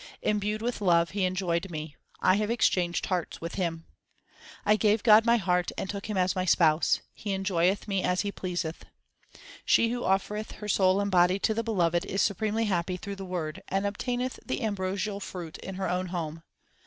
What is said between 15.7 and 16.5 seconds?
her own home.